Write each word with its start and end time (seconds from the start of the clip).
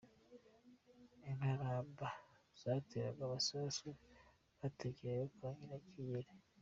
Imparamba: 1.29 2.07
Zateraga 2.61 3.21
amasuka 3.25 3.87
baterekereye 4.61 5.23
kwa 5.35 5.49
Nyirakigeli. 5.57 6.31